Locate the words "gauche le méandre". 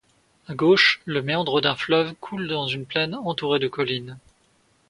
0.55-1.61